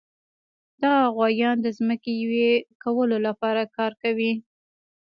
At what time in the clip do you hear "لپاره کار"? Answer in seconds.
3.27-3.91